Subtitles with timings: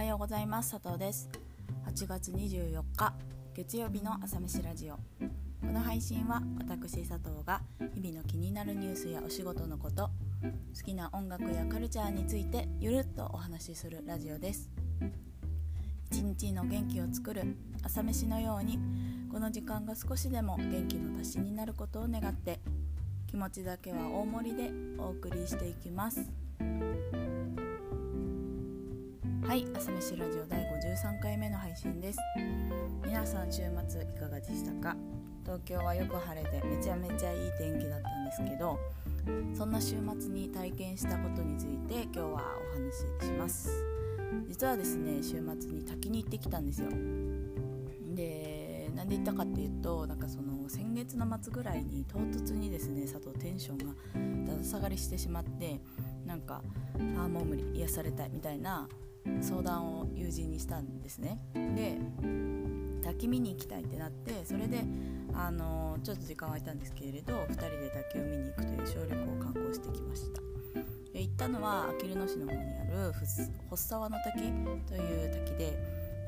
[0.00, 0.70] はようございます。
[0.70, 1.28] 佐藤です。
[1.84, 3.12] 8月24日
[3.54, 4.94] 月曜日の朝飯ラジオ。
[4.94, 5.00] こ
[5.66, 7.60] の配信は私佐藤が
[7.94, 10.08] 日々の気になるニュースやお仕事のこと
[10.74, 14.70] 好きな音楽やカルチャーについてゆるっとお話しするラジオです。
[16.10, 18.78] 一日の元気を作る朝飯のように
[19.30, 22.60] この時間が少しでも元気の足しになることを願って
[23.26, 26.49] 気持ちだけは大盛りでお送りしていきます。
[29.50, 32.20] はい朝飯ラジオ第53回目の配信です。
[33.04, 34.96] 皆さん週末いかがでしたか？
[35.42, 38.78] 東京はよく晴れてめちゃめちゃいい天気だったんですけど
[39.52, 42.92] そんな週末に体験したことについて今日はお話
[43.24, 43.84] しします。
[44.46, 46.88] 実はですね週末に滝に行ってきたんですよ。
[48.14, 53.78] でなんで行ったかっていうとなんかその先月の末ぐらいに唐突にですね佐藤テンション
[54.46, 55.80] がだだ下がりしてしまって
[56.24, 56.62] なんか
[57.16, 58.88] ああもう無理癒されたいみたいな
[59.40, 61.38] 相談を友人にしたんですね。
[61.54, 61.98] で
[63.02, 64.84] 滝見に行きたいってなってそれで
[65.34, 70.40] あのちょっと時間空いたんですけれど2人で滝を見に行くという小旅行を観光してきました。
[71.12, 74.52] で行ったのはあきる野市の方にある発沢の滝
[74.86, 75.76] という滝で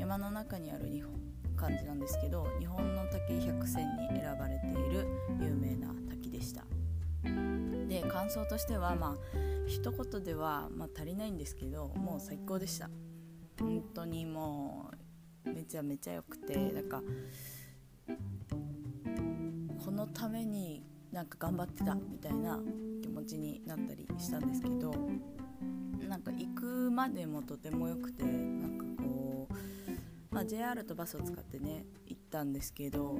[0.01, 1.13] 山の中にある日本
[1.57, 5.07] 感じなんですけど日本の滝100選に選ばれている
[5.41, 6.65] 有名な滝でした。
[7.93, 9.17] で感想としてはまあ
[9.67, 12.89] 一言では、まあ、足りないんですけどもう最高でした。
[13.61, 14.91] 本当にも
[15.45, 17.03] うめちゃめちゃ良くてなんか
[19.85, 20.83] このために
[21.13, 22.59] なんか頑張ってたみたいな
[23.03, 24.93] 気持ちになったりしたんですけど
[26.09, 33.19] なんか行くまでもとても良くてなんかこう、まあ、JR とバスを使ってね行ったんですけど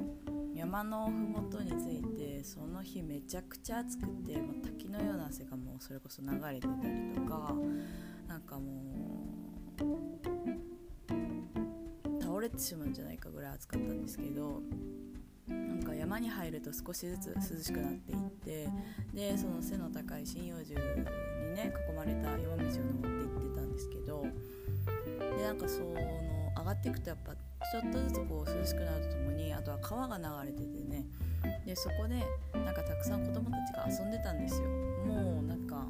[0.55, 6.59] 山の麓についてその日めちゃくちゃ暑くて、まあ、滝のような汗がもうそれこそ流れてたり
[7.13, 7.53] とか
[8.27, 8.83] なんかも
[9.79, 9.83] う
[12.21, 14.61] 倒れてしまうんじゃないかぐらい暑かったんですけど
[15.47, 18.69] なんか山に入ると少しずつ涼しくなっていって
[19.13, 20.79] でその背の高い針葉樹に
[21.55, 22.63] ね囲まれた山道を登っていっ
[23.49, 24.25] てたんですけど
[25.37, 31.05] でなんかその上がっていくとやっぱちょっとずつこう涼しくなるとともにあとは川が流れててね。
[31.65, 33.57] でそこでなんかたくさん子供た
[33.89, 34.67] ちが遊んでたんですよ。
[34.67, 35.85] もうなんか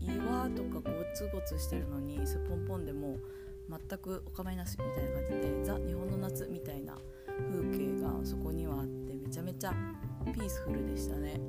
[0.00, 3.16] 岩とかゴツゴツしてるのにすっぽんぽんでも
[3.68, 6.96] 全くお構いなしみたいな感じでザ・日本の夏みたいな
[7.50, 9.74] 風景がそこにはあってめちゃめちゃ
[10.32, 11.40] ピースフルでしたね。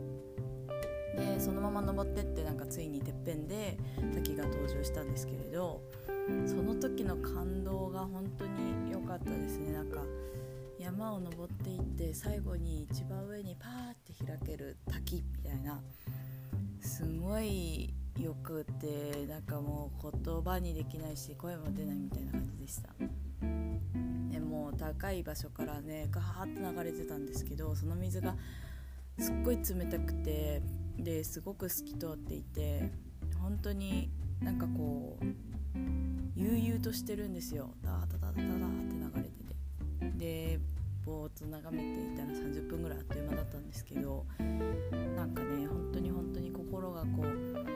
[1.15, 3.77] でそのまま登ってってなんかついにてっぺんで
[4.13, 5.81] 滝が登場したんですけれど
[6.45, 9.71] その時の感動が本当に良かったですね。
[9.73, 10.01] なんか
[10.79, 15.81] 山を登っていって最後に一番上にパーって開ける滝みたいな。
[16.81, 22.89] すごいよくてなんかもう言葉にできないし声も出ないみたいな感じでした。
[24.31, 28.35] でも高い場所からねガーッと流れてたんですけどその水が
[29.19, 30.61] すっごい冷たくて
[30.97, 32.91] ですごく透き通っていて
[33.39, 34.09] 本当に
[34.41, 35.50] なんかこう
[36.81, 37.69] 悠々としてるんですよ。
[37.83, 38.69] ダーダダダダダっ
[39.13, 40.17] て流れてて。
[40.17, 40.59] で
[41.05, 44.25] ぼーっと眺めていたら30分ぐらいあっという間だったんですけど
[45.15, 47.71] なんかね本当に本当に心がこうはーって踏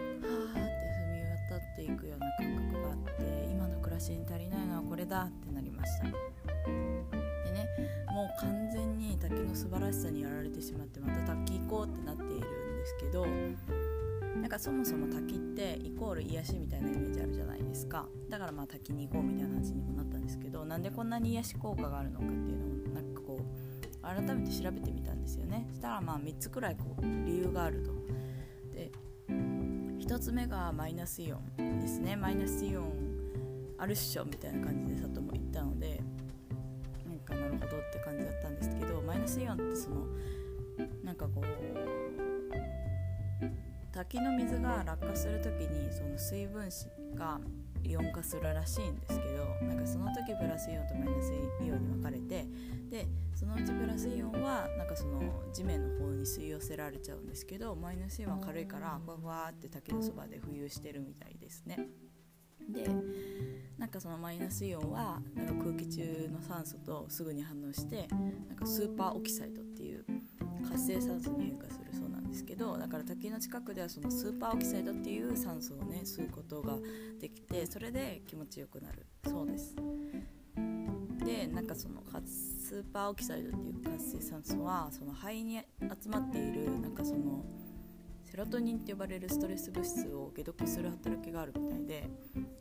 [1.14, 6.04] み渡っていくような感覚があって今の暮らしに足りないのはこれだってなりました。
[6.06, 7.68] でね
[8.14, 13.26] もう完全に滝の素晴らしさにやられてしまってまた滝行こうってなっているんですけど
[14.46, 18.06] なんかそもそも滝ってイコール癒しみたいなイメージあるじゃないですか。
[18.30, 25.68] だからまあ滝に行こうみたいな話にもなったんですけどなんでこんなに癒し効果があるのかっていうのをなんかこう改めて調べてみたんですよね。
[25.74, 27.92] したらまあ3つくらいこう理由があると。
[28.76, 28.92] で
[29.28, 32.16] 1つ目がマイナスイオンですね。
[32.16, 32.94] マイナスイオン
[33.80, 36.00] あるっしょみたいな感じで佐藤も言ったので
[37.04, 40.06] なんかなるほどって感じだったんですけどマイナスイオンってその
[41.04, 41.75] なんかこう
[43.96, 46.86] 滝の水が落下する時にその水分子
[47.16, 47.40] が
[47.82, 52.46] イオン化するらしいんですけどなんかその時プラスイオンとマイナスイオンに分かれて
[52.90, 55.22] でそのうちプラスイオンはなんかその
[55.54, 61.88] 地面の方に吸い寄せられちゃうんですけどマイナスイオンは軽いからふわふわって滝のそばで浮遊してるみたいですね。
[62.70, 62.90] で
[63.78, 68.08] なんかそのマイナスイオンはなんか空気中の酸素とすぐに反応して
[68.50, 70.04] なんかスーパーオキサイドっていう
[70.68, 76.74] 活性酸素に変化するそうですけどだから滝の近くではそのスーパーオキサイドっていう酸素をね吸うことが
[77.22, 79.06] できてそれで気持ちよくなる。
[79.26, 79.76] そうです。
[81.26, 85.60] でなんかそのスーパーオキサイドっていう活性酸素はその肺に
[86.02, 87.44] 集まっているなんかその
[88.24, 92.10] セロトニンって呼ばれるストレス物質を解毒する働きがあるみたいで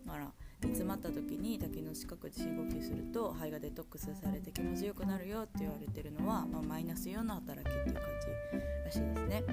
[0.07, 0.33] だから
[0.69, 9.45] 詰まった時に滝の近くで深呼吸すると肺がデトックスされて気持ちよくなるよって言われてるのは、まあ、マイナスイオンの働きっていう感じらしいですね。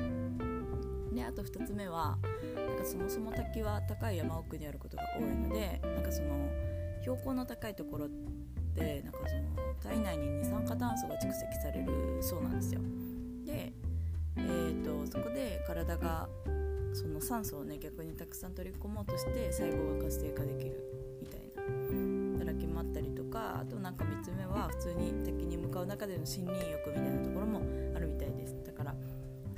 [1.14, 2.18] であと2つ目は
[2.56, 6.50] なんかそもそも滝は高い山奥にあることが多いのでなんかその
[7.02, 8.10] 標高の高いところっ
[8.76, 9.42] てなんかその
[9.84, 12.82] 体内に二酸化炭素が蓄積されるそうなんですよ。
[13.46, 13.74] で、
[14.38, 16.30] えーと、そこで体が
[16.94, 21.01] その酸素をね逆にたくさん取り込もうとして細胞が活性化できる
[23.42, 27.62] あったりとかあとなんか3つ目は普通に滝に向かう中での森林浴みたいなところも
[27.96, 28.96] あるみたいですだから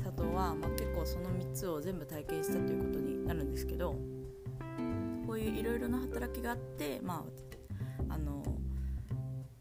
[0.04, 3.96] 佐藤は、まあ、結構その3つを全部体験したということになるんですけど
[5.26, 7.26] こういういろいろな働きがあって、ま
[8.10, 8.44] あ、あの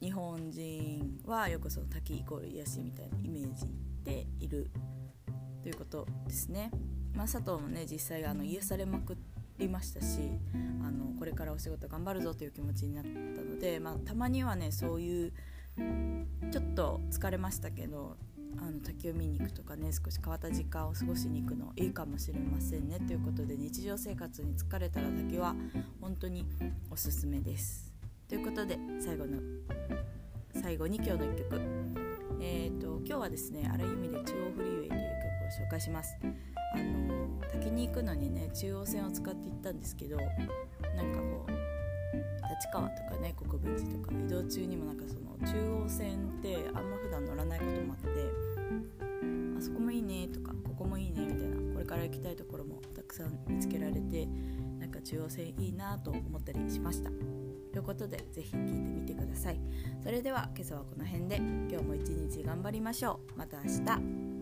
[0.00, 3.66] 日本人はよくその滝イコール癒しみたいなイメージ
[4.04, 4.70] でいる
[5.62, 6.72] ということですね。
[7.14, 9.16] まあ、佐藤もね実際あの癒されまく
[9.62, 10.20] りましたし
[10.84, 15.32] あのこれからお仕事頑張るぞという気持ちになったので、まあ、たまにはねそういう
[16.50, 18.16] ちょっと疲れましたけど
[18.58, 25.54] あの滝を見に行くとかね少し変わった時間を過ごしに行くのいいかもしれませんねということで日常生活に疲れたら滝は
[26.00, 26.46] 本当に
[26.90, 27.92] おすすめです。
[28.28, 29.38] ということで最後の
[30.54, 31.60] 最後に今日の1曲、
[32.40, 36.16] えーと、今日はですねある意味で中央フリーウェイという曲紹介します。
[36.74, 41.50] あの滝に行くのにね中央線を使って行ったんですけどなんかこう
[42.48, 48.08] 立川とかね国分寺とか移動中にもなんかその中央線ってあんま普段乗らないこともあって
[49.58, 54.26] あそこもいいねとかここもいいねみたいなこれから行きたいところもたくさん見つけられて
[54.78, 57.10] なんか中央線いいなと思ったりしました。
[57.72, 59.60] ということで是非聴いてみてください。
[60.02, 63.38] それでは今朝はこの辺で今日も一日頑張りましょう。
[63.38, 64.41] また明日。